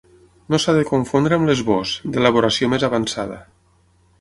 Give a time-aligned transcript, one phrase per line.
[0.53, 3.39] No s'ha de confondre amb l'esbós, d'elaboració més avançada.